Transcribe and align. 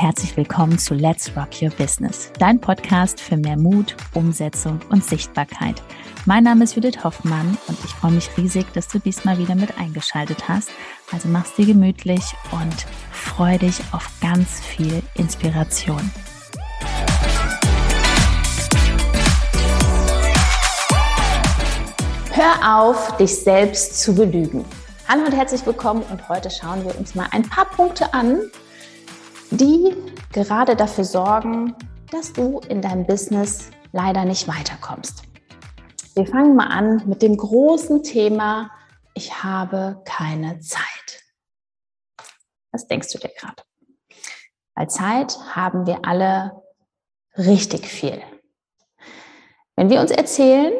herzlich 0.00 0.36
willkommen 0.36 0.78
zu 0.78 0.94
Let's 0.94 1.32
Rock 1.36 1.60
Your 1.60 1.70
Business, 1.70 2.30
dein 2.38 2.60
Podcast 2.60 3.20
für 3.20 3.36
mehr 3.36 3.56
Mut, 3.56 3.96
Umsetzung 4.14 4.78
und 4.90 5.04
Sichtbarkeit. 5.04 5.82
Mein 6.24 6.44
Name 6.44 6.62
ist 6.62 6.76
Judith 6.76 7.02
Hoffmann 7.02 7.58
und 7.66 7.76
ich 7.84 7.90
freue 7.90 8.12
mich 8.12 8.30
riesig, 8.36 8.72
dass 8.74 8.86
du 8.86 9.00
diesmal 9.00 9.38
wieder 9.38 9.56
mit 9.56 9.76
eingeschaltet 9.76 10.48
hast. 10.48 10.70
Also 11.10 11.26
mach's 11.26 11.52
dir 11.56 11.66
gemütlich 11.66 12.22
und 12.52 12.86
freu 13.10 13.58
dich 13.58 13.80
auf 13.90 14.08
ganz 14.20 14.60
viel 14.60 15.02
Inspiration. 15.14 16.12
Hör 22.30 22.82
auf, 22.82 23.16
dich 23.16 23.34
selbst 23.34 24.00
zu 24.00 24.14
belügen. 24.14 24.64
Hallo 25.08 25.24
und 25.24 25.32
herzlich 25.32 25.66
willkommen 25.66 26.04
und 26.08 26.28
heute 26.28 26.50
schauen 26.50 26.84
wir 26.84 26.96
uns 26.96 27.16
mal 27.16 27.26
ein 27.32 27.42
paar 27.42 27.64
Punkte 27.64 28.14
an, 28.14 28.42
die 29.50 29.94
gerade 30.32 30.76
dafür 30.76 31.04
sorgen, 31.04 31.74
dass 32.10 32.32
du 32.32 32.60
in 32.68 32.82
deinem 32.82 33.06
Business 33.06 33.70
leider 33.92 34.24
nicht 34.24 34.48
weiterkommst. 34.48 35.22
Wir 36.14 36.26
fangen 36.26 36.56
mal 36.56 36.66
an 36.66 37.02
mit 37.06 37.22
dem 37.22 37.36
großen 37.36 38.02
Thema, 38.02 38.70
ich 39.14 39.42
habe 39.42 40.02
keine 40.04 40.60
Zeit. 40.60 41.24
Was 42.72 42.86
denkst 42.86 43.12
du 43.12 43.18
dir 43.18 43.30
gerade? 43.30 43.62
Weil 44.74 44.88
Zeit 44.88 45.38
haben 45.54 45.86
wir 45.86 46.04
alle 46.04 46.62
richtig 47.36 47.86
viel. 47.86 48.22
Wenn 49.76 49.90
wir 49.90 50.00
uns 50.00 50.10
erzählen, 50.10 50.72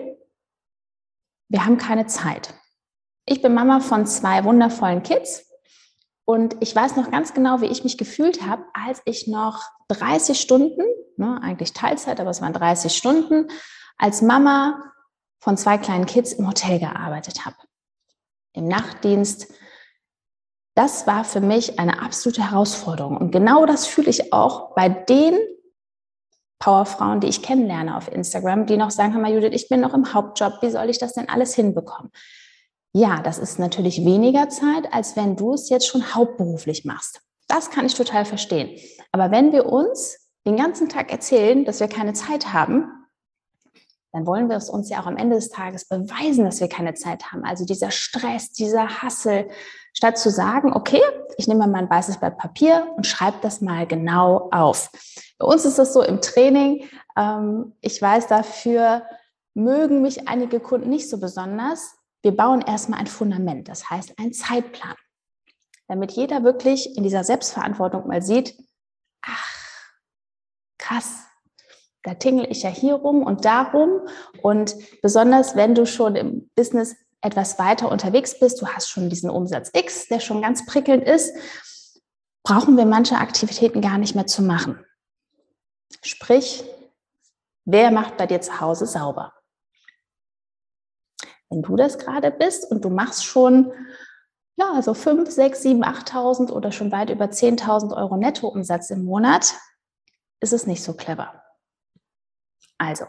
wir 1.48 1.64
haben 1.64 1.78
keine 1.78 2.06
Zeit. 2.06 2.55
Ich 3.25 3.42
bin 3.42 3.55
Mama 3.55 3.80
von 3.80 4.06
zwei 4.06 4.44
wundervollen 4.44 5.03
Kids 5.03 5.47
und 6.29 6.57
ich 6.61 6.77
weiß 6.77 6.97
noch 6.97 7.11
ganz 7.11 7.33
genau, 7.33 7.62
wie 7.62 7.69
ich 7.69 7.84
mich 7.84 7.97
gefühlt 7.97 8.47
habe, 8.47 8.62
als 8.75 9.01
ich 9.07 9.29
noch 9.29 9.62
30 9.89 10.39
Stunden, 10.39 10.83
ne, 11.17 11.41
eigentlich 11.43 11.73
Teilzeit, 11.73 12.21
aber 12.21 12.29
es 12.29 12.43
waren 12.43 12.53
30 12.53 12.95
Stunden, 12.95 13.48
als 13.97 14.21
Mama 14.21 14.93
von 15.41 15.56
zwei 15.56 15.79
kleinen 15.79 16.05
Kids 16.05 16.34
im 16.34 16.47
Hotel 16.47 16.81
gearbeitet 16.81 17.47
habe. 17.47 17.56
Im 18.53 18.69
Nachtdienst. 18.69 19.55
Das 20.75 21.06
war 21.06 21.25
für 21.25 21.41
mich 21.41 21.79
eine 21.79 22.03
absolute 22.03 22.51
Herausforderung. 22.51 23.17
Und 23.17 23.31
genau 23.31 23.65
das 23.65 23.87
fühle 23.87 24.11
ich 24.11 24.31
auch 24.31 24.75
bei 24.75 24.91
den 24.91 25.39
Powerfrauen, 26.59 27.21
die 27.21 27.29
ich 27.29 27.43
kennenlerne 27.43 27.97
auf 27.97 28.12
Instagram, 28.12 28.67
die 28.67 28.77
noch 28.77 28.91
sagen, 28.91 29.15
hör 29.15 29.27
Judith, 29.29 29.55
ich 29.55 29.71
bin 29.71 29.81
noch 29.81 29.95
im 29.95 30.12
Hauptjob, 30.12 30.61
wie 30.61 30.71
soll 30.71 30.91
ich 30.91 30.99
das 30.99 31.15
denn 31.15 31.31
alles 31.31 31.55
hinbekommen? 31.55 32.12
Ja, 32.92 33.20
das 33.22 33.39
ist 33.39 33.58
natürlich 33.58 34.05
weniger 34.05 34.48
Zeit, 34.48 34.92
als 34.92 35.17
wenn 35.17 35.36
du 35.36 35.53
es 35.55 35.69
jetzt 35.69 35.86
schon 35.86 36.14
hauptberuflich 36.14 36.84
machst. 36.84 37.20
Das 37.47 37.70
kann 37.70 37.86
ich 37.86 37.94
total 37.94 38.25
verstehen. 38.25 38.78
Aber 39.12 39.31
wenn 39.31 39.53
wir 39.53 39.67
uns 39.67 40.28
den 40.47 40.56
ganzen 40.56 40.89
Tag 40.89 41.11
erzählen, 41.12 41.64
dass 41.64 41.81
wir 41.81 41.89
keine 41.89 42.14
Zeit 42.14 42.53
haben, 42.53 42.91
dann 44.12 44.27
wollen 44.27 44.48
wir 44.48 44.56
es 44.56 44.70
uns 44.70 44.89
ja 44.89 45.00
auch 45.00 45.06
am 45.06 45.19
Ende 45.19 45.36
des 45.36 45.50
Tages 45.50 45.86
beweisen, 45.86 46.44
dass 46.44 46.61
wir 46.61 46.69
keine 46.69 46.94
Zeit 46.94 47.31
haben. 47.31 47.44
Also 47.44 47.66
dieser 47.66 47.91
Stress, 47.91 48.53
dieser 48.53 49.03
Hassel, 49.03 49.48
statt 49.92 50.16
zu 50.16 50.31
sagen, 50.31 50.72
okay, 50.72 51.03
ich 51.36 51.47
nehme 51.48 51.66
mal 51.66 51.78
ein 51.78 51.91
weißes 51.91 52.19
Blatt 52.19 52.39
Papier 52.39 52.86
und 52.97 53.06
schreibe 53.06 53.39
das 53.42 53.61
mal 53.61 53.86
genau 53.86 54.48
auf. 54.50 54.91
Bei 55.39 55.47
uns 55.47 55.64
ist 55.64 55.78
das 55.78 55.92
so 55.92 56.03
im 56.03 56.20
Training. 56.20 56.89
Ähm, 57.16 57.75
ich 57.81 58.00
weiß, 58.00 58.28
dafür 58.28 59.03
mögen 59.55 60.00
mich 60.00 60.28
einige 60.28 60.61
Kunden 60.61 60.89
nicht 60.89 61.11
so 61.11 61.19
besonders, 61.19 61.97
wir 62.22 62.36
bauen 62.36 62.62
erstmal 62.62 63.00
ein 63.00 63.06
Fundament, 63.06 63.69
das 63.69 63.91
heißt 63.91 64.19
ein 64.19 64.33
Zeitplan, 64.33 64.97
damit 65.86 66.12
jeder 66.12 66.42
wirklich 66.44 66.97
in 66.97 67.03
dieser 67.03 67.25
Selbstverantwortung 67.25 68.06
mal 68.06 68.22
sieht, 68.22 68.59
ach, 69.22 69.54
krass, 70.78 71.25
da 72.03 72.15
tingle 72.15 72.47
ich 72.47 72.62
ja 72.62 72.70
hier 72.70 72.94
rum 72.94 73.22
und 73.22 73.44
darum. 73.44 74.00
Und 74.43 74.75
besonders 75.03 75.56
wenn 75.56 75.75
du 75.75 75.87
schon 75.87 76.16
im 76.16 76.50
Business 76.54 76.97
etwas 77.20 77.59
weiter 77.59 77.91
unterwegs 77.91 78.38
bist, 78.38 78.62
du 78.62 78.66
hast 78.66 78.88
schon 78.88 79.10
diesen 79.10 79.31
Umsatz 79.31 79.70
X, 79.75 80.09
der 80.09 80.20
schon 80.20 80.41
ganz 80.41 80.64
prickelnd 80.66 81.04
ist, 81.04 81.34
brauchen 82.44 82.76
wir 82.76 82.87
manche 82.87 83.16
Aktivitäten 83.16 83.81
gar 83.81 83.98
nicht 83.98 84.14
mehr 84.14 84.26
zu 84.26 84.43
machen. 84.43 84.84
Sprich, 86.03 86.64
wer 87.64 87.91
macht 87.91 88.16
bei 88.16 88.26
dir 88.26 88.41
zu 88.41 88.60
Hause 88.60 88.87
sauber? 88.87 89.32
Wenn 91.50 91.62
du 91.62 91.76
das 91.76 91.98
gerade 91.98 92.31
bist 92.31 92.70
und 92.70 92.84
du 92.84 92.91
machst 92.91 93.25
schon 93.25 93.72
ja, 94.59 94.72
also 94.72 94.92
5, 94.92 95.31
6, 95.31 95.62
7, 95.62 95.84
8.000 95.84 96.50
oder 96.50 96.72
schon 96.72 96.91
weit 96.91 97.10
über 97.10 97.26
10.000 97.26 97.97
Euro 97.97 98.16
Nettoumsatz 98.16 98.91
im 98.91 99.04
Monat, 99.04 99.54
ist 100.41 100.53
es 100.53 100.66
nicht 100.66 100.82
so 100.82 100.94
clever. 100.94 101.42
Also, 102.76 103.04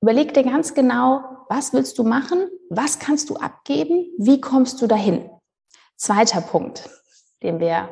überleg 0.00 0.32
dir 0.32 0.42
ganz 0.42 0.72
genau, 0.72 1.22
was 1.50 1.74
willst 1.74 1.98
du 1.98 2.04
machen? 2.04 2.48
Was 2.70 2.98
kannst 2.98 3.28
du 3.28 3.36
abgeben? 3.36 4.06
Wie 4.16 4.40
kommst 4.40 4.80
du 4.80 4.86
dahin? 4.86 5.28
Zweiter 5.96 6.40
Punkt, 6.40 6.88
den 7.42 7.60
wir, 7.60 7.90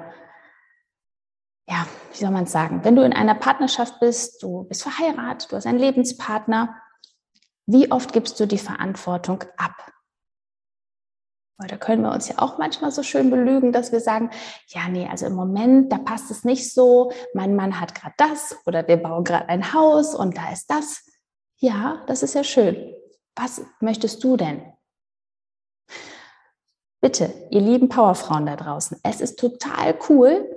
ja, 1.68 1.86
wie 2.12 2.16
soll 2.16 2.30
man 2.30 2.44
es 2.44 2.52
sagen? 2.52 2.84
Wenn 2.84 2.96
du 2.96 3.02
in 3.02 3.12
einer 3.12 3.34
Partnerschaft 3.34 4.00
bist, 4.00 4.42
du 4.42 4.64
bist 4.64 4.82
verheiratet, 4.82 5.52
du 5.52 5.56
hast 5.56 5.66
einen 5.66 5.78
Lebenspartner, 5.78 6.74
wie 7.68 7.92
oft 7.92 8.14
gibst 8.14 8.40
du 8.40 8.46
die 8.46 8.58
Verantwortung 8.58 9.44
ab? 9.58 9.92
Weil 11.58 11.68
da 11.68 11.76
können 11.76 12.02
wir 12.02 12.12
uns 12.12 12.28
ja 12.28 12.36
auch 12.38 12.56
manchmal 12.56 12.90
so 12.90 13.02
schön 13.02 13.30
belügen, 13.30 13.72
dass 13.72 13.92
wir 13.92 14.00
sagen, 14.00 14.30
ja, 14.68 14.88
nee, 14.88 15.06
also 15.06 15.26
im 15.26 15.34
Moment, 15.34 15.92
da 15.92 15.98
passt 15.98 16.30
es 16.30 16.44
nicht 16.44 16.72
so, 16.72 17.12
mein 17.34 17.54
Mann 17.56 17.78
hat 17.78 17.94
gerade 17.94 18.14
das 18.16 18.56
oder 18.64 18.88
wir 18.88 18.96
bauen 18.96 19.22
gerade 19.22 19.50
ein 19.50 19.74
Haus 19.74 20.14
und 20.14 20.38
da 20.38 20.50
ist 20.50 20.70
das. 20.70 21.04
Ja, 21.58 22.04
das 22.06 22.22
ist 22.22 22.34
ja 22.34 22.42
schön. 22.42 22.94
Was 23.36 23.60
möchtest 23.80 24.24
du 24.24 24.38
denn? 24.38 24.72
Bitte, 27.02 27.48
ihr 27.50 27.60
lieben 27.60 27.90
Powerfrauen 27.90 28.46
da 28.46 28.56
draußen, 28.56 28.98
es 29.02 29.20
ist 29.20 29.38
total 29.38 29.98
cool, 30.08 30.50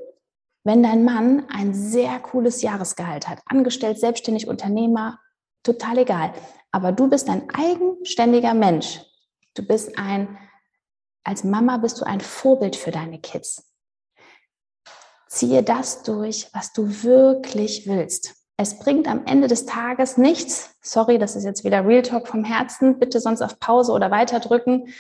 wenn 0.64 0.82
dein 0.82 1.04
Mann 1.04 1.46
ein 1.50 1.74
sehr 1.74 2.20
cooles 2.20 2.62
Jahresgehalt 2.62 3.28
hat, 3.28 3.42
angestellt, 3.48 4.00
selbstständig, 4.00 4.48
Unternehmer, 4.48 5.20
total 5.64 5.98
egal. 5.98 6.34
Aber 6.72 6.92
du 6.92 7.10
bist 7.10 7.30
ein 7.30 7.50
eigenständiger 7.50 8.54
Mensch. 8.54 9.02
Du 9.54 9.66
bist 9.66 9.98
ein, 9.98 10.38
als 11.24 11.44
Mama 11.44 11.78
bist 11.78 12.00
du 12.00 12.06
ein 12.06 12.22
Vorbild 12.22 12.76
für 12.76 12.92
deine 12.92 13.20
Kids. 13.20 13.72
Ziehe 15.28 15.64
das 15.64 16.04
durch, 16.04 16.50
was 16.54 16.74
du 16.74 17.04
wirklich 17.04 17.88
willst. 17.88 18.36
Es 18.58 18.78
bringt 18.78 19.08
am 19.08 19.26
Ende 19.26 19.48
des 19.48 19.66
Tages 19.66 20.18
nichts. 20.18 20.76
Sorry, 20.82 21.18
das 21.18 21.36
ist 21.36 21.46
jetzt 21.46 21.64
wieder 21.64 21.86
Real 21.86 22.04
Talk 22.04 22.28
vom 22.28 22.44
Herzen. 22.44 23.00
Bitte 23.00 23.20
sonst 23.20 23.42
auf 23.42 23.60
Pause 23.60 23.92
oder 23.92 24.12
weiterdrücken. 24.12 24.94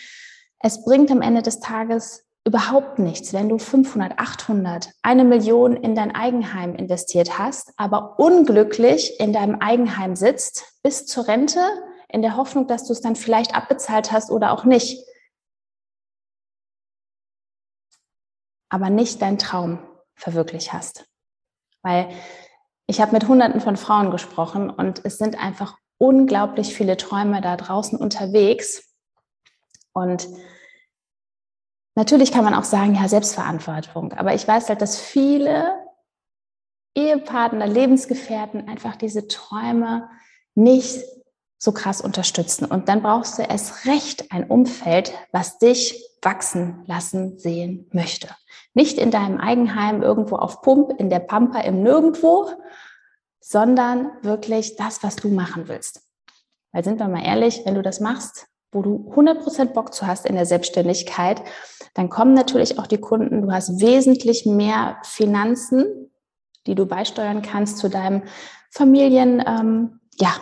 Es 0.59 0.83
bringt 0.83 1.11
am 1.11 1.21
Ende 1.21 1.41
des 1.41 1.59
Tages 1.59 2.25
überhaupt 2.45 2.99
nichts, 2.99 3.33
wenn 3.33 3.49
du 3.49 3.57
500, 3.57 4.17
800, 4.17 4.89
eine 5.03 5.23
Million 5.23 5.75
in 5.75 5.95
dein 5.95 6.13
Eigenheim 6.13 6.75
investiert 6.75 7.37
hast, 7.37 7.71
aber 7.77 8.19
unglücklich 8.19 9.19
in 9.19 9.31
deinem 9.31 9.55
Eigenheim 9.59 10.15
sitzt 10.15 10.79
bis 10.81 11.05
zur 11.05 11.27
Rente, 11.27 11.61
in 12.09 12.21
der 12.21 12.35
Hoffnung, 12.35 12.67
dass 12.67 12.85
du 12.85 12.93
es 12.93 13.01
dann 13.01 13.15
vielleicht 13.15 13.55
abbezahlt 13.55 14.11
hast 14.11 14.31
oder 14.31 14.51
auch 14.51 14.65
nicht. 14.65 15.05
Aber 18.69 18.89
nicht 18.89 19.21
deinen 19.21 19.37
Traum 19.37 19.79
verwirklicht 20.15 20.73
hast. 20.73 21.05
Weil 21.83 22.09
ich 22.87 22.99
habe 22.99 23.13
mit 23.13 23.27
Hunderten 23.27 23.61
von 23.61 23.77
Frauen 23.77 24.11
gesprochen 24.11 24.69
und 24.69 25.05
es 25.05 25.17
sind 25.17 25.41
einfach 25.41 25.77
unglaublich 25.97 26.75
viele 26.75 26.97
Träume 26.97 27.39
da 27.41 27.55
draußen 27.55 27.97
unterwegs. 27.97 28.93
Und 29.93 30.27
Natürlich 32.01 32.31
kann 32.31 32.43
man 32.43 32.55
auch 32.55 32.63
sagen, 32.63 32.95
ja, 32.95 33.07
Selbstverantwortung. 33.07 34.13
Aber 34.13 34.33
ich 34.33 34.47
weiß 34.47 34.69
halt, 34.69 34.81
dass 34.81 34.99
viele 34.99 35.71
Ehepartner, 36.95 37.67
Lebensgefährten 37.67 38.67
einfach 38.67 38.95
diese 38.95 39.27
Träume 39.27 40.09
nicht 40.55 41.03
so 41.59 41.71
krass 41.71 42.01
unterstützen. 42.01 42.65
Und 42.65 42.89
dann 42.89 43.03
brauchst 43.03 43.37
du 43.37 43.43
erst 43.43 43.85
recht 43.85 44.31
ein 44.31 44.45
Umfeld, 44.45 45.13
was 45.31 45.59
dich 45.59 46.03
wachsen 46.23 46.83
lassen 46.87 47.37
sehen 47.37 47.87
möchte. 47.91 48.29
Nicht 48.73 48.97
in 48.97 49.11
deinem 49.11 49.37
Eigenheim 49.37 50.01
irgendwo 50.01 50.37
auf 50.37 50.63
Pump, 50.63 50.99
in 50.99 51.11
der 51.11 51.19
Pampa 51.19 51.59
im 51.59 51.83
Nirgendwo, 51.83 52.49
sondern 53.39 54.09
wirklich 54.23 54.75
das, 54.75 55.03
was 55.03 55.17
du 55.17 55.27
machen 55.27 55.67
willst. 55.67 56.01
Weil 56.71 56.83
sind 56.83 56.97
wir 56.97 57.07
mal 57.07 57.23
ehrlich, 57.23 57.61
wenn 57.63 57.75
du 57.75 57.83
das 57.83 57.99
machst, 57.99 58.47
wo 58.71 58.81
du 58.81 59.11
100% 59.13 59.73
Bock 59.73 59.93
zu 59.93 60.07
hast 60.07 60.25
in 60.25 60.35
der 60.35 60.45
Selbstständigkeit, 60.45 61.41
dann 61.93 62.09
kommen 62.09 62.33
natürlich 62.33 62.79
auch 62.79 62.87
die 62.87 62.99
Kunden, 62.99 63.41
du 63.41 63.51
hast 63.51 63.81
wesentlich 63.81 64.45
mehr 64.45 64.97
Finanzen, 65.03 66.11
die 66.67 66.75
du 66.75 66.85
beisteuern 66.85 67.41
kannst 67.41 67.77
zu 67.77 67.89
deinem 67.89 68.23
Familien, 68.69 69.43
ähm, 69.45 69.99
ja, 70.19 70.35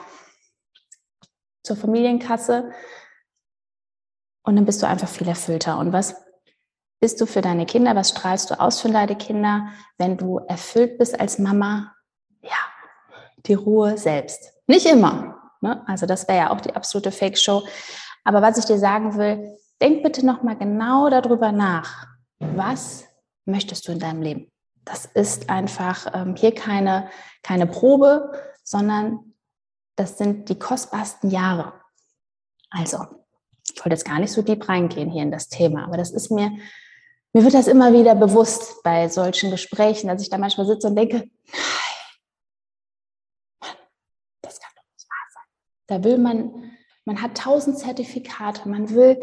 zur 1.64 1.76
Familienkasse. 1.76 2.72
Und 4.44 4.56
dann 4.56 4.66
bist 4.66 4.81
du 4.81 4.88
einfach 4.88 5.08
viel 5.08 5.28
erfüllter. 5.28 5.78
Und 5.80 5.94
was 5.94 6.16
bist 7.00 7.20
du 7.22 7.26
für 7.26 7.42
deine 7.42 7.66
Kinder? 7.66 7.96
Was 7.96 8.10
strahlst 8.10 8.52
du 8.52 8.60
aus 8.60 8.81
für 8.81 8.90
deine 8.90 9.16
Kinder? 9.16 9.70
Wenn 9.98 10.18
du 10.18 10.40
erfüllt 10.40 10.98
bist 10.98 11.20
als 11.20 11.40
Mama, 11.40 11.94
ja, 12.42 12.58
die 13.46 13.54
Ruhe 13.54 13.98
selbst. 13.98 14.54
Nicht 14.68 14.86
immer. 14.86 15.40
Ne? 15.62 15.84
Also 15.88 16.06
das 16.06 16.28
wäre 16.28 16.38
ja 16.38 16.50
auch 16.52 16.62
die 16.62 16.76
absolute 16.76 17.12
Fake-Show. 17.12 17.64
Aber 18.30 18.44
was 18.44 18.60
ich 18.60 18.66
dir 18.66 18.78
sagen 18.78 19.18
will, 19.18 19.58
denk 19.81 20.04
bitte 20.04 20.24
nochmal 20.24 20.56
genau 20.56 21.10
darüber 21.10 21.52
nach. 21.52 22.06
Was 22.38 23.06
möchtest 23.46 23.88
du 23.88 23.92
in 23.92 23.98
deinem 23.98 24.22
Leben? 24.22 24.52
Das 24.86 25.08
ist 25.08 25.50
einfach 25.50 26.06
ähm, 26.14 26.36
hier 26.36 26.54
keine, 26.54 27.10
keine 27.42 27.66
Probe, 27.66 28.31
sondern 28.64 29.34
das 29.96 30.20
sind 30.20 30.48
die 30.48 30.60
kostbarsten 30.60 31.31
Jahre. 31.31 31.74
Also, 32.70 33.00
ich 33.74 33.84
wollte 33.84 33.96
jetzt 33.96 34.06
gar 34.06 34.20
nicht 34.20 34.31
so 34.31 34.44
deep 34.44 34.70
reingehen 34.70 35.10
hier 35.10 35.24
in 35.24 35.31
das 35.31 35.50
Thema, 35.50 35.86
aber 35.86 35.98
das 35.98 36.12
ist 36.12 36.30
mir 36.30 36.52
mir 37.34 37.44
wird 37.44 37.56
das 37.56 37.66
immer 37.66 37.94
wieder 37.94 38.14
bewusst 38.14 38.84
bei 38.84 39.10
solchen 39.10 39.50
Gesprächen, 39.50 40.08
dass 40.08 40.22
ich 40.22 40.30
da 40.30 40.38
manchmal 40.38 40.68
sitze 40.68 40.86
und 40.86 40.96
denke, 40.96 41.18
nein, 43.60 43.76
das 44.44 44.60
kann 44.60 44.72
doch 44.76 44.84
nicht 44.94 45.10
wahr 45.10 45.28
sein. 45.34 45.44
Da 45.88 46.04
will 46.04 46.20
man, 46.20 46.69
man 47.09 47.23
hat 47.23 47.35
tausend 47.35 47.79
Zertifikate, 47.79 48.69
man 48.69 48.91
will 48.91 49.19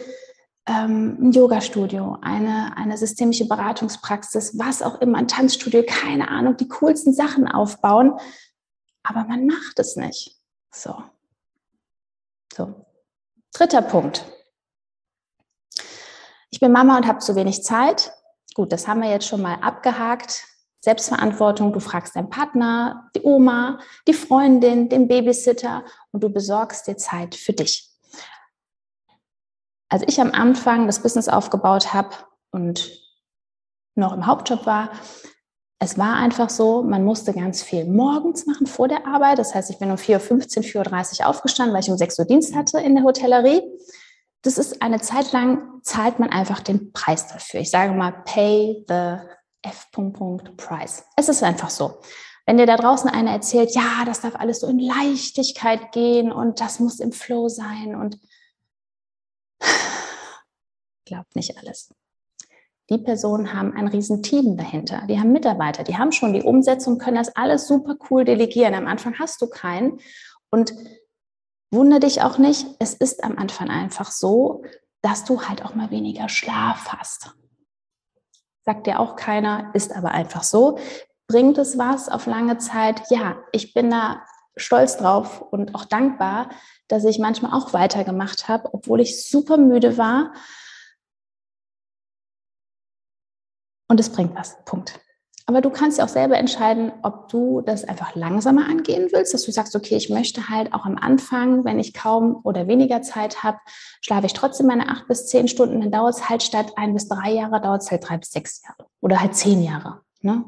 ähm, 0.67 1.17
ein 1.21 1.31
Yoga-Studio, 1.31 2.19
eine, 2.21 2.77
eine 2.77 2.99
systemische 2.99 3.47
Beratungspraxis, 3.47 4.59
was 4.59 4.83
auch 4.83 5.01
immer, 5.01 5.19
ein 5.19 5.29
Tanzstudio, 5.29 5.85
keine 5.87 6.27
Ahnung, 6.27 6.57
die 6.57 6.67
coolsten 6.67 7.15
Sachen 7.15 7.47
aufbauen, 7.47 8.19
aber 9.05 9.23
man 9.23 9.47
macht 9.47 9.79
es 9.79 9.95
nicht. 9.95 10.37
So. 10.73 11.01
So. 12.53 12.87
Dritter 13.53 13.83
Punkt. 13.83 14.25
Ich 16.51 16.59
bin 16.59 16.73
Mama 16.73 16.97
und 16.97 17.07
habe 17.07 17.21
zu 17.21 17.37
wenig 17.37 17.63
Zeit. 17.63 18.13
Gut, 18.55 18.73
das 18.73 18.89
haben 18.89 19.01
wir 19.01 19.11
jetzt 19.11 19.29
schon 19.29 19.43
mal 19.43 19.61
abgehakt. 19.61 20.45
Selbstverantwortung, 20.87 21.73
du 21.73 21.81
fragst 21.81 22.15
deinen 22.15 22.31
Partner, 22.31 23.11
die 23.17 23.23
Oma, 23.25 23.81
die 24.07 24.15
Freundin, 24.15 24.89
den 24.89 25.09
Babysitter 25.09 25.85
und 26.13 26.23
du 26.23 26.29
besorgst 26.29 26.87
dir 26.87 26.97
Zeit 26.97 27.35
für 27.35 27.53
dich. 27.53 27.91
Als 29.89 30.05
ich 30.07 30.21
am 30.21 30.31
Anfang 30.31 30.87
das 30.87 31.03
Business 31.03 31.29
aufgebaut 31.29 31.93
habe 31.93 32.11
und 32.53 32.89
noch 33.97 34.13
im 34.13 34.27
Hauptjob 34.27 34.65
war, 34.65 34.93
es 35.81 35.99
war 35.99 36.15
einfach 36.15 36.51
so, 36.51 36.85
man 36.85 37.05
musste 37.05 37.33
ganz 37.33 37.65
viel 37.65 37.85
morgens 37.85 38.47
machen 38.47 38.69
vor 38.69 38.87
der 38.87 39.09
Arbeit. 39.09 39.41
Das 39.41 39.57
heißt, 39.57 39.71
ich 39.71 39.81
bin 39.81 39.91
um 39.91 39.97
4.15 39.97 40.77
Uhr, 40.77 40.85
4.30 40.85 41.21
Uhr 41.21 41.27
aufgestanden, 41.27 41.75
weil 41.75 41.83
ich 41.83 41.91
um 41.91 41.99
6 41.99 42.17
Uhr 42.21 42.25
Dienst 42.27 42.55
hatte 42.55 42.79
in 42.79 42.95
der 42.95 43.03
Hotellerie 43.03 43.61
das 44.47 44.59
ist 44.59 44.81
eine 44.81 45.01
Zeit 45.01 45.33
lang, 45.33 45.83
zahlt 45.83 46.21
man 46.21 46.31
einfach 46.31 46.61
den 46.61 46.93
Preis 46.93 47.27
dafür. 47.27 47.61
Ich 47.61 47.71
sage 47.71 47.93
mal, 47.93 48.13
pay 48.25 48.85
the 48.87 49.17
F. 49.67 49.89
Price. 50.57 51.05
Es 51.17 51.29
ist 51.29 51.43
einfach 51.43 51.71
so. 51.71 52.01
Wenn 52.47 52.59
dir 52.59 52.67
da 52.67 52.77
draußen 52.77 53.11
einer 53.11 53.33
erzählt, 53.33 53.75
ja, 53.75 54.05
das 54.05 54.21
darf 54.21 54.37
alles 54.37 54.61
so 54.61 54.69
in 54.69 54.79
Leichtigkeit 54.79 55.93
gehen 55.93 56.31
und 56.31 56.61
das 56.61 56.79
muss 56.79 57.01
im 57.01 57.13
Flow 57.13 57.49
sein 57.49 57.97
und 57.97 58.21
glaubt 61.05 61.35
nicht 61.35 61.59
alles. 61.59 61.93
Die 62.89 62.99
Personen 62.99 63.53
haben 63.53 63.73
ein 63.73 63.89
riesen 63.89 64.23
Team 64.23 64.57
dahinter. 64.57 65.03
Die 65.09 65.19
haben 65.19 65.33
Mitarbeiter, 65.33 65.83
die 65.83 65.99
haben 65.99 66.13
schon 66.13 66.33
die 66.33 66.43
Umsetzung, 66.43 66.99
können 66.99 67.17
das 67.17 67.35
alles 67.35 67.67
super 67.67 67.97
cool 68.11 68.25
delegieren. 68.25 68.75
Am 68.75 68.87
Anfang 68.87 69.19
hast 69.19 69.43
du 69.43 69.49
keinen. 69.49 69.99
Und 70.51 70.73
Wunder 71.73 71.99
dich 71.99 72.23
auch 72.23 72.39
nicht, 72.39 72.67
es 72.79 72.95
ist 72.95 73.25
am 73.25 73.37
Anfang 73.37 73.71
einfach 73.71 74.11
so, 74.11 74.63
dass 75.03 75.25
du 75.25 75.43
halt 75.43 75.65
auch 75.65 75.75
mal 75.75 75.91
weniger 75.91 76.29
Schlaf 76.29 76.89
hast. 76.89 77.35
Sagt 78.67 78.89
dir 78.89 78.99
auch 78.99 79.15
keiner, 79.15 79.71
ist 79.75 79.95
aber 79.95 80.11
einfach 80.11 80.43
so. 80.43 80.79
Bringt 81.29 81.57
es 81.57 81.79
was 81.79 82.09
auf 82.09 82.27
lange 82.27 82.59
Zeit? 82.59 83.03
Ja, 83.11 83.39
ich 83.53 83.73
bin 83.75 83.91
da 83.91 84.25
stolz 84.57 84.97
drauf 84.97 85.41
und 85.41 85.75
auch 85.77 85.85
dankbar, 85.85 86.51
dass 86.89 87.05
ich 87.05 87.21
manchmal 87.21 87.53
auch 87.53 87.73
weitergemacht 87.73 88.49
habe, 88.49 88.75
obwohl 88.75 89.01
ich 89.01 89.29
super 89.29 89.57
müde 89.57 89.99
war. 89.99 90.33
Und 93.89 94.01
es 94.01 94.11
bringt 94.11 94.35
was. 94.35 94.57
Punkt. 94.65 94.99
Aber 95.49 95.61
du 95.61 95.71
kannst 95.71 95.99
ja 95.99 96.05
auch 96.05 96.09
selber 96.09 96.37
entscheiden, 96.37 96.93
ob 97.03 97.29
du 97.29 97.61
das 97.61 97.85
einfach 97.85 98.17
langsamer 98.17 98.67
angehen 98.69 99.09
willst, 99.13 99.33
dass 99.33 99.45
du 99.45 99.53
sagst, 99.53 99.77
okay, 99.77 99.95
ich 99.95 100.11
möchte 100.11 100.49
halt 100.49 100.75
auch 100.75 100.85
am 100.85 100.99
Anfang, 100.99 101.65
wenn 101.65 101.79
ich 101.79 101.95
kaum 101.95 102.41
oder 102.43 102.67
weniger 102.67 103.01
Zeit 103.03 103.45
habe, 103.45 103.59
schlafe 104.01 104.27
ich 104.27 104.33
trotzdem 104.33 104.67
meine 104.67 104.89
acht 104.89 105.07
bis 105.07 105.29
zehn 105.29 105.47
Stunden, 105.47 105.81
dann 105.81 105.93
dauert 105.93 106.15
es 106.15 106.29
halt 106.29 106.43
statt 106.43 106.73
ein 106.75 106.95
bis 106.95 107.09
drei 107.09 107.31
Jahre, 107.31 107.61
dauert 107.61 107.83
es 107.83 107.91
halt 107.93 108.09
drei 108.09 108.17
bis 108.17 108.33
sechs 108.33 108.61
Jahre 108.65 108.91
oder 109.01 109.21
halt 109.21 109.37
zehn 109.37 109.63
Jahre. 109.63 110.01
Ne? 110.21 110.45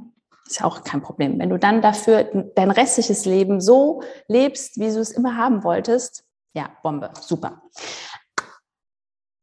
Ist 0.48 0.58
ja 0.58 0.66
auch 0.66 0.82
kein 0.82 1.02
Problem. 1.02 1.38
Wenn 1.38 1.50
du 1.50 1.58
dann 1.58 1.80
dafür 1.80 2.24
dein 2.56 2.72
restliches 2.72 3.24
Leben 3.24 3.60
so 3.60 4.02
lebst, 4.26 4.80
wie 4.80 4.90
du 4.90 4.98
es 4.98 5.12
immer 5.12 5.36
haben 5.36 5.62
wolltest, 5.62 6.24
ja, 6.54 6.70
Bombe, 6.82 7.10
super. 7.20 7.62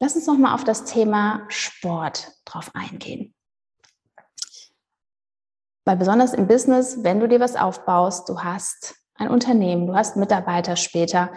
Lass 0.01 0.15
uns 0.15 0.27
noch 0.27 0.37
mal 0.37 0.53
auf 0.53 0.65
das 0.65 0.83
Thema 0.83 1.45
Sport 1.47 2.33
drauf 2.43 2.71
eingehen. 2.73 3.34
Weil 5.85 5.97
besonders 5.97 6.33
im 6.33 6.47
Business, 6.47 7.03
wenn 7.03 7.19
du 7.19 7.27
dir 7.27 7.39
was 7.39 7.55
aufbaust, 7.55 8.27
du 8.27 8.41
hast 8.41 8.95
ein 9.15 9.29
Unternehmen, 9.29 9.87
du 9.87 9.95
hast 9.95 10.17
Mitarbeiter 10.17 10.75
später, 10.75 11.31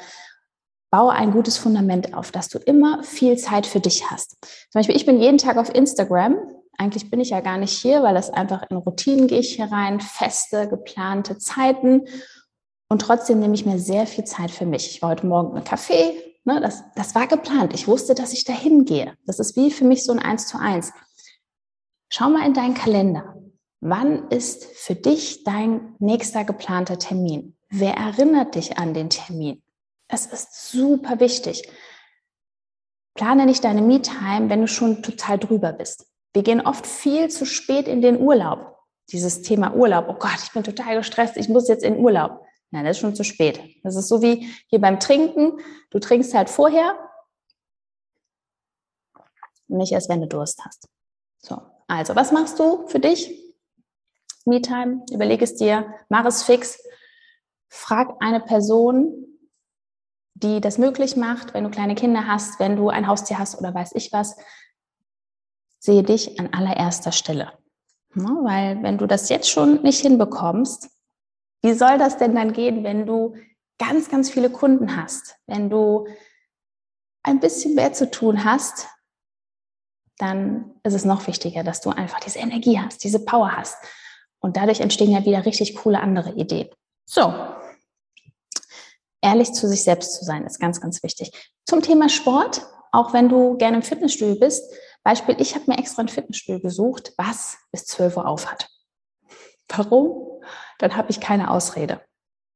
baue 0.91 1.12
ein 1.12 1.33
gutes 1.33 1.59
Fundament 1.59 2.15
auf, 2.15 2.33
dass 2.33 2.49
du 2.49 2.59
immer 2.59 3.03
viel 3.03 3.37
Zeit 3.37 3.67
für 3.67 3.81
dich 3.81 4.11
hast. 4.11 4.37
Zum 4.71 4.81
Beispiel, 4.81 4.97
ich 4.97 5.06
bin 5.06 5.21
jeden 5.21 5.39
Tag 5.39 5.59
auf 5.59 5.75
Instagram. 5.75 6.37
Eigentlich 6.79 7.11
bin 7.11 7.21
ich 7.21 7.31
ja 7.31 7.41
gar 7.41 7.59
nicht 7.59 7.73
hier, 7.73 8.03
weil 8.03 8.15
das 8.15 8.31
einfach 8.31 8.62
in 8.71 8.79
Routinen 8.79 9.27
gehe 9.27 9.41
ich 9.41 9.56
hier 9.56 9.71
rein, 9.71 10.00
feste, 10.00 10.69
geplante 10.69 11.37
Zeiten. 11.39 12.06
Und 12.89 13.03
trotzdem 13.03 13.41
nehme 13.41 13.55
ich 13.55 13.67
mir 13.67 13.79
sehr 13.79 14.06
viel 14.06 14.25
Zeit 14.25 14.51
für 14.51 14.65
mich. 14.65 14.91
Ich 14.91 15.03
war 15.03 15.11
heute 15.11 15.27
Morgen 15.27 15.56
im 15.56 15.65
Café. 15.65 16.12
Ne, 16.44 16.61
das, 16.62 16.83
das 16.94 17.15
war 17.15 17.27
geplant. 17.27 17.75
Ich 17.75 17.87
wusste, 17.87 18.15
dass 18.15 18.33
ich 18.33 18.44
dahin 18.44 18.87
gehe. 18.87 19.12
Das 19.27 19.39
ist 19.39 19.56
wie 19.56 19.71
für 19.71 19.85
mich 19.85 20.05
so 20.05 20.12
ein 20.12 20.19
Eins 20.19 20.47
zu 20.47 20.59
eins. 20.59 20.93
Schau 22.09 22.31
mal 22.31 22.47
in 22.47 22.55
deinen 22.55 22.73
Kalender. 22.73 23.35
Wann 23.81 24.29
ist 24.31 24.65
für 24.65 24.95
dich 24.95 25.45
dein 25.45 25.95
nächster 25.99 26.45
geplanter 26.45 26.99
Termin? 26.99 27.57
Wer 27.71 27.95
erinnert 27.95 28.55
dich 28.55 28.77
an 28.79 28.95
den 28.95 29.11
Termin? 29.11 29.63
Es 30.09 30.27
ist 30.27 30.71
super 30.71 31.21
wichtig. 31.21 31.69
Plane 33.15 33.47
nicht 33.47 33.63
deine 33.65 33.82
Me-Time, 33.82 34.49
wenn 34.49 34.61
du 34.61 34.69
schon 34.69 35.03
total 35.03 35.39
drüber 35.39 35.73
bist. 35.73 36.06
Wir 36.32 36.43
gehen 36.43 36.65
oft 36.65 36.87
viel 36.87 37.29
zu 37.29 37.44
spät 37.44 37.89
in 37.89 38.01
den 38.01 38.20
Urlaub. 38.20 38.79
Dieses 39.11 39.43
Thema 39.43 39.75
Urlaub. 39.75 40.06
Oh 40.08 40.15
Gott, 40.15 40.39
ich 40.43 40.53
bin 40.53 40.65
total 40.65 40.97
gestresst, 40.97 41.37
ich 41.37 41.49
muss 41.49 41.69
jetzt 41.69 41.85
in 41.85 41.99
Urlaub. 41.99 42.44
Nein, 42.70 42.85
das 42.85 42.97
ist 42.97 43.01
schon 43.01 43.15
zu 43.15 43.25
spät. 43.25 43.61
Das 43.82 43.97
ist 43.97 44.08
so 44.08 44.23
wie 44.23 44.53
hier 44.69 44.81
beim 44.81 45.01
Trinken. 45.01 45.58
Du 45.91 45.99
trinkst 45.99 46.35
halt 46.35 46.51
vorher 46.51 46.99
nicht 49.69 49.93
erst, 49.93 50.08
wenn 50.08 50.20
du 50.20 50.27
Durst 50.27 50.65
hast. 50.65 50.89
So, 51.39 51.61
also, 51.87 52.17
was 52.17 52.32
machst 52.32 52.58
du 52.58 52.87
für 52.89 53.01
dich? 53.01 53.47
Me-Time, 54.48 55.05
überleg 55.12 55.43
es 55.43 55.56
dir, 55.56 55.94
mach 56.08 56.24
es 56.24 56.43
fix. 56.43 56.82
Frag 57.69 58.17
eine 58.20 58.40
Person, 58.40 59.26
die 60.34 60.60
das 60.60 60.78
möglich 60.78 61.17
macht, 61.17 61.55
wenn 61.55 61.64
du 61.64 61.70
kleine 61.70 61.94
Kinder 61.94 62.26
hast, 62.26 62.58
wenn 62.60 62.76
du 62.76 62.88
ein 62.88 63.06
Haustier 63.06 63.38
hast 63.38 63.58
oder 63.58 63.74
weiß 63.74 63.93
ich 63.94 64.12
was. 64.12 64.36
Sehe 65.78 66.02
dich 66.02 66.38
an 66.40 66.52
allererster 66.52 67.12
Stelle. 67.12 67.52
Ja, 68.14 68.36
weil 68.43 68.82
wenn 68.82 68.98
du 68.98 69.06
das 69.06 69.28
jetzt 69.28 69.50
schon 69.50 69.82
nicht 69.82 70.00
hinbekommst, 70.00 70.90
wie 71.62 71.74
soll 71.74 71.98
das 71.98 72.17
denn 72.17 72.34
dann 72.34 72.52
gehen, 72.52 72.84
wenn 72.84 73.06
du 73.06 73.36
ganz, 73.78 74.08
ganz 74.08 74.31
viele 74.31 74.50
Kunden 74.50 74.96
hast, 74.96 75.36
wenn 75.46 75.70
du 75.70 76.06
ein 77.22 77.40
bisschen 77.40 77.74
mehr 77.74 77.93
zu 77.93 78.10
tun 78.10 78.44
hast, 78.44 78.88
dann 80.19 80.74
ist 80.82 80.94
es 80.94 81.05
noch 81.05 81.26
wichtiger, 81.26 81.62
dass 81.62 81.81
du 81.81 81.90
einfach 81.90 82.20
diese 82.20 82.40
Energie 82.40 82.78
hast, 82.81 83.05
diese 83.05 83.24
Power 83.24 83.56
hast. 83.56 83.76
Und 84.41 84.57
dadurch 84.57 84.81
entstehen 84.81 85.11
ja 85.11 85.25
wieder 85.25 85.45
richtig 85.45 85.77
coole 85.77 86.01
andere 86.01 86.33
Ideen. 86.33 86.69
So, 87.05 87.33
ehrlich 89.21 89.53
zu 89.53 89.69
sich 89.69 89.83
selbst 89.83 90.15
zu 90.15 90.25
sein, 90.25 90.45
ist 90.45 90.61
ganz, 90.61 90.81
ganz 90.81 91.03
wichtig. 91.03 91.33
Zum 91.65 91.83
Thema 91.83 92.09
Sport, 92.09 92.67
auch 92.93 93.13
wenn 93.13 93.29
du 93.29 93.57
gerne 93.57 93.79
im 93.79 93.83
Fitnessstudio 93.83 94.39
bist, 94.39 94.63
Beispiel, 95.05 95.37
ich 95.39 95.55
habe 95.55 95.65
mir 95.69 95.79
extra 95.79 96.03
ein 96.03 96.09
Fitnessstudio 96.09 96.61
gesucht, 96.61 97.13
was 97.17 97.57
bis 97.73 97.85
12 97.87 98.19
Uhr 98.19 98.27
auf 98.29 98.51
hat. 98.51 98.69
Warum? 99.69 100.43
Dann 100.79 100.97
habe 100.97 101.11
ich 101.11 101.21
keine 101.21 101.51
Ausrede. 101.51 102.01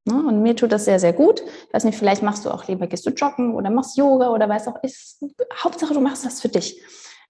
Ne? 0.05 0.15
Und 0.15 0.43
mir 0.43 0.57
tut 0.57 0.73
das 0.73 0.85
sehr, 0.85 0.99
sehr 0.99 1.13
gut. 1.13 1.41
Ich 1.41 1.75
weiß 1.75 1.85
nicht, 1.85 1.99
vielleicht 1.99 2.23
machst 2.23 2.45
du 2.45 2.51
auch 2.51 2.67
lieber, 2.67 2.87
gehst 2.87 3.07
du 3.07 3.11
joggen 3.11 3.55
oder 3.55 3.71
machst 3.71 3.97
Yoga 3.97 4.31
oder 4.31 4.49
weiß 4.49 4.69
auch, 4.69 4.83
ist, 4.83 5.23
Hauptsache 5.63 5.95
du 5.95 6.01
machst 6.01 6.25
das 6.25 6.41
für 6.41 6.49
dich. 6.49 6.83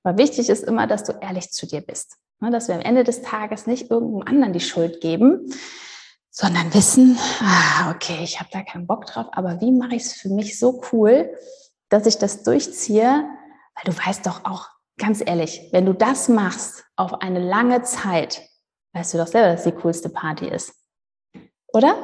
Aber 0.03 0.19
wichtig 0.19 0.49
ist 0.49 0.65
immer, 0.65 0.87
dass 0.87 1.05
du 1.05 1.13
ehrlich 1.21 1.51
zu 1.51 1.67
dir 1.67 1.81
bist. 1.81 2.17
Ne, 2.43 2.51
dass 2.51 2.67
wir 2.67 2.75
am 2.75 2.81
Ende 2.81 3.05
des 3.05 3.23
Tages 3.23 3.69
nicht 3.69 3.89
irgendeinem 3.89 4.27
anderen 4.27 4.53
die 4.53 4.59
Schuld 4.59 5.01
geben, 5.01 5.55
sondern 6.29 6.75
wissen, 6.75 7.17
ah, 7.41 7.93
okay, 7.93 8.19
ich 8.25 8.41
habe 8.41 8.51
da 8.51 8.63
keinen 8.63 8.89
Bock 8.89 9.07
drauf, 9.07 9.27
aber 9.31 9.61
wie 9.61 9.71
mache 9.71 9.95
ich 9.95 10.03
es 10.03 10.15
für 10.15 10.29
mich 10.29 10.59
so 10.59 10.83
cool, 10.91 11.33
dass 11.89 12.05
ich 12.05 12.19
das 12.19 12.43
durchziehe? 12.43 13.05
Weil 13.05 13.85
du 13.85 13.97
weißt 13.97 14.27
doch 14.27 14.45
auch 14.45 14.67
ganz 14.99 15.23
ehrlich, 15.25 15.69
wenn 15.71 15.87
du 15.87 15.93
das 15.93 16.29
machst 16.29 16.85
auf 16.97 17.21
eine 17.21 17.39
lange 17.39 17.83
Zeit, 17.83 18.43
weißt 18.95 19.15
du 19.15 19.19
doch 19.19 19.29
selber, 19.29 19.53
dass 19.53 19.63
die 19.63 19.71
coolste 19.71 20.09
Party 20.09 20.49
ist. 20.49 20.75
Oder? 21.73 21.95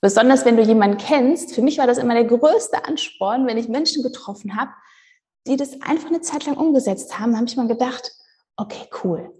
Besonders 0.00 0.46
wenn 0.46 0.56
du 0.56 0.62
jemanden 0.62 0.96
kennst. 0.96 1.54
Für 1.54 1.60
mich 1.60 1.76
war 1.76 1.86
das 1.86 1.98
immer 1.98 2.14
der 2.14 2.24
größte 2.24 2.86
Ansporn, 2.86 3.46
wenn 3.46 3.58
ich 3.58 3.68
Menschen 3.68 4.02
getroffen 4.02 4.56
habe, 4.56 4.70
die 5.46 5.58
das 5.58 5.82
einfach 5.82 6.08
eine 6.08 6.22
Zeit 6.22 6.46
lang 6.46 6.56
umgesetzt 6.56 7.18
haben, 7.18 7.36
habe 7.36 7.44
ich 7.44 7.56
mal 7.58 7.68
gedacht, 7.68 8.10
okay, 8.56 8.88
cool. 9.04 9.34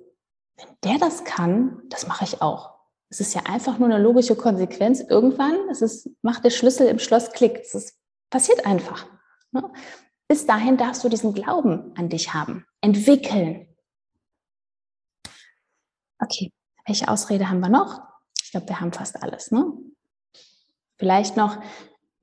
Wenn 0.60 0.76
der 0.84 0.98
das 0.98 1.24
kann, 1.24 1.82
das 1.88 2.06
mache 2.06 2.24
ich 2.24 2.42
auch. 2.42 2.74
Es 3.08 3.20
ist 3.20 3.34
ja 3.34 3.42
einfach 3.44 3.78
nur 3.78 3.88
eine 3.88 4.02
logische 4.02 4.36
Konsequenz. 4.36 5.00
Irgendwann, 5.00 5.56
es 5.70 5.82
ist, 5.82 6.10
macht 6.22 6.44
der 6.44 6.50
Schlüssel 6.50 6.86
im 6.86 6.98
Schloss 6.98 7.32
Klick. 7.32 7.58
Es 7.58 7.98
passiert 8.30 8.66
einfach. 8.66 9.06
Ne? 9.52 9.70
Bis 10.28 10.46
dahin 10.46 10.76
darfst 10.76 11.02
du 11.02 11.08
diesen 11.08 11.34
Glauben 11.34 11.92
an 11.96 12.08
dich 12.08 12.32
haben, 12.34 12.64
entwickeln. 12.80 13.66
Okay, 16.20 16.52
welche 16.86 17.08
Ausrede 17.08 17.48
haben 17.48 17.60
wir 17.60 17.68
noch? 17.68 18.00
Ich 18.44 18.52
glaube, 18.52 18.68
wir 18.68 18.80
haben 18.80 18.92
fast 18.92 19.20
alles. 19.22 19.50
Ne? 19.50 19.72
Vielleicht 20.98 21.36
noch, 21.36 21.60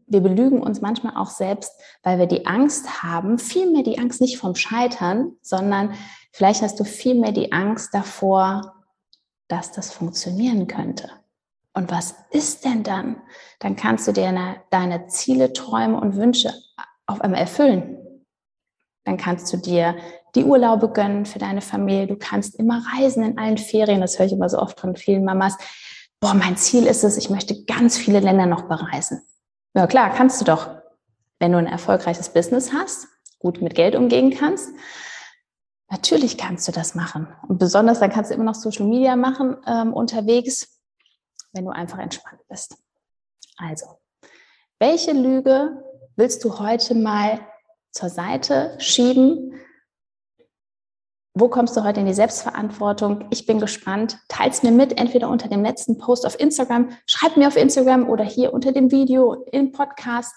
wir 0.05 0.21
belügen 0.21 0.61
uns 0.61 0.79
manchmal 0.79 1.17
auch 1.17 1.29
selbst, 1.29 1.73
weil 2.03 2.19
wir 2.19 2.27
die 2.27 2.45
Angst 2.45 3.03
haben, 3.03 3.39
vielmehr 3.39 3.83
die 3.83 3.99
Angst 3.99 4.21
nicht 4.21 4.37
vom 4.37 4.55
Scheitern, 4.55 5.33
sondern 5.41 5.93
vielleicht 6.37 6.61
hast 6.61 6.79
du 6.79 6.83
vielmehr 6.83 7.31
die 7.31 7.51
Angst 7.51 7.95
davor, 7.95 8.75
dass 9.47 9.71
das 9.71 9.91
funktionieren 9.91 10.67
könnte. 10.67 11.09
Und 11.73 11.89
was 11.91 12.15
ist 12.29 12.63
denn 12.63 12.83
dann? 12.83 13.21
Dann 13.59 13.75
kannst 13.75 14.07
du 14.07 14.11
dir 14.11 14.27
eine, 14.27 14.57
deine 14.69 15.07
Ziele, 15.07 15.51
Träume 15.53 15.99
und 15.99 16.15
Wünsche 16.15 16.53
auf 17.07 17.21
einmal 17.21 17.41
erfüllen. 17.41 17.97
Dann 19.03 19.17
kannst 19.17 19.51
du 19.51 19.57
dir 19.57 19.95
die 20.35 20.43
Urlaube 20.43 20.89
gönnen 20.89 21.25
für 21.25 21.39
deine 21.39 21.61
Familie. 21.61 22.05
Du 22.05 22.17
kannst 22.17 22.55
immer 22.55 22.83
reisen 22.93 23.23
in 23.23 23.39
allen 23.39 23.57
Ferien. 23.57 24.01
Das 24.01 24.19
höre 24.19 24.27
ich 24.27 24.33
immer 24.33 24.49
so 24.49 24.59
oft 24.59 24.79
von 24.79 24.95
vielen 24.95 25.25
Mamas. 25.25 25.57
Boah, 26.19 26.35
mein 26.35 26.57
Ziel 26.57 26.85
ist 26.85 27.03
es, 27.03 27.17
ich 27.17 27.29
möchte 27.29 27.63
ganz 27.65 27.97
viele 27.97 28.19
Länder 28.19 28.45
noch 28.45 28.63
bereisen. 28.63 29.21
Ja 29.75 29.87
klar, 29.87 30.13
kannst 30.13 30.39
du 30.41 30.45
doch. 30.45 30.69
Wenn 31.39 31.51
du 31.51 31.57
ein 31.57 31.67
erfolgreiches 31.67 32.29
Business 32.29 32.73
hast, 32.73 33.07
gut 33.39 33.61
mit 33.61 33.75
Geld 33.75 33.95
umgehen 33.95 34.31
kannst, 34.31 34.69
natürlich 35.89 36.37
kannst 36.37 36.67
du 36.67 36.71
das 36.71 36.95
machen. 36.95 37.27
Und 37.47 37.59
besonders 37.59 37.99
dann 37.99 38.11
kannst 38.11 38.31
du 38.31 38.35
immer 38.35 38.43
noch 38.43 38.55
Social 38.55 38.85
Media 38.85 39.15
machen 39.15 39.57
ähm, 39.65 39.93
unterwegs, 39.93 40.79
wenn 41.53 41.65
du 41.65 41.71
einfach 41.71 41.99
entspannt 41.99 42.41
bist. 42.49 42.77
Also, 43.57 43.99
welche 44.79 45.13
Lüge 45.13 45.83
willst 46.15 46.43
du 46.43 46.59
heute 46.59 46.95
mal 46.95 47.39
zur 47.91 48.09
Seite 48.09 48.75
schieben 48.79 49.57
wo 51.39 51.49
kommst 51.49 51.77
du 51.77 51.83
heute 51.83 51.99
in 51.99 52.07
die 52.07 52.15
Selbstverantwortung? 52.15 53.27
Ich 53.29 53.45
bin 53.45 53.59
gespannt. 53.59 54.17
Teils 54.27 54.63
mir 54.63 54.71
mit, 54.71 54.97
entweder 54.97 55.29
unter 55.29 55.47
dem 55.47 55.61
letzten 55.63 55.99
Post 55.99 56.25
auf 56.25 56.39
Instagram, 56.39 56.89
schreib 57.05 57.37
mir 57.37 57.47
auf 57.47 57.57
Instagram 57.57 58.09
oder 58.09 58.23
hier 58.23 58.53
unter 58.53 58.71
dem 58.71 58.89
Video 58.89 59.45
im 59.51 59.71
Podcast. 59.71 60.33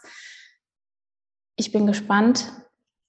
Ich 1.56 1.72
bin 1.72 1.86
gespannt. 1.86 2.52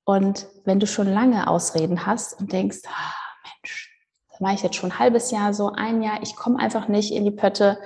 Und 0.04 0.48
wenn 0.66 0.80
du 0.80 0.88
schon 0.88 1.08
lange 1.08 1.48
Ausreden 1.48 2.06
hast 2.06 2.40
und 2.40 2.52
denkst, 2.52 2.80
ah, 2.88 3.14
Mensch, 3.44 3.96
da 4.30 4.46
war 4.46 4.54
ich 4.54 4.64
jetzt 4.64 4.76
schon 4.76 4.92
ein 4.92 5.00
halbes 5.00 5.32
Jahr 5.32 5.54
so, 5.54 5.72
ein 5.72 6.02
Jahr, 6.02 6.22
ich 6.22 6.36
komme 6.36 6.60
einfach 6.60 6.88
nicht 6.88 7.12
in 7.12 7.24
die 7.24 7.32
Pötte, 7.32 7.78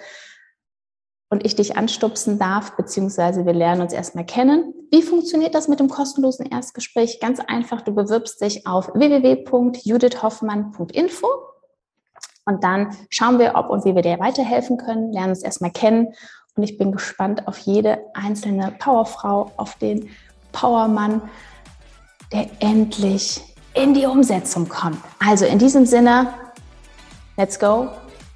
und 1.30 1.46
ich 1.46 1.56
dich 1.56 1.78
anstupsen 1.78 2.40
darf, 2.40 2.78
beziehungsweise 2.78 3.46
wir 3.46 3.54
lernen 3.54 3.82
uns 3.82 3.92
erstmal 3.94 4.26
kennen. 4.26 4.74
Wie 4.92 5.02
funktioniert 5.02 5.56
das 5.56 5.68
mit 5.68 5.82
dem 5.82 5.90
kostenlosen 5.90 6.46
Erstgespräch? 6.46 7.20
Ganz 7.20 7.40
einfach, 7.40 7.82
du 7.82 7.94
bewirbst 7.94 8.40
dich 8.42 8.68
auf 8.68 8.94
www.judithhoffmann.info 8.94 11.28
und 12.46 12.64
dann 12.64 12.96
schauen 13.10 13.40
wir, 13.40 13.56
ob 13.56 13.70
und 13.70 13.84
wie 13.86 13.96
wir 13.96 14.04
dir 14.04 14.20
weiterhelfen 14.20 14.78
können, 14.78 15.12
lernen 15.12 15.32
uns 15.32 15.42
erstmal 15.42 15.72
kennen 15.72 16.14
und 16.56 16.62
ich 16.64 16.78
bin 16.78 16.92
gespannt 16.92 17.48
auf 17.48 17.58
jede 17.58 18.04
einzelne 18.14 18.76
Powerfrau, 18.78 19.52
auf 19.58 19.80
den 19.80 20.12
Powermann, 20.52 21.24
der 22.32 22.50
endlich 22.60 23.42
in 23.74 23.94
die 23.94 24.06
Umsetzung 24.06 24.68
kommt. 24.68 24.98
Also 25.20 25.46
in 25.46 25.60
diesem 25.60 25.86
Sinne, 25.86 26.34
let's 27.38 27.60
go, 27.60 27.90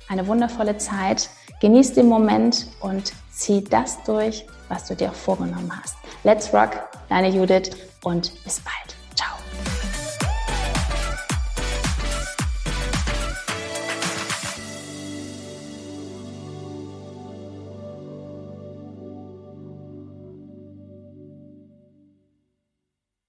eine 0.08 0.28
wundervolle 0.28 0.78
Zeit. 0.78 1.30
Genieß 1.62 1.94
den 1.94 2.08
Moment 2.08 2.68
und 2.82 3.14
zieh 3.32 3.64
das 3.64 4.02
durch, 4.04 4.46
was 4.68 4.86
du 4.86 4.96
dir 4.96 5.12
vorgenommen 5.12 5.72
hast. 5.82 5.96
Let's 6.24 6.54
rock, 6.54 6.72
deine 7.10 7.30
Judith 7.30 7.72
und 8.04 8.32
bis 8.44 8.60
bald. 8.60 8.99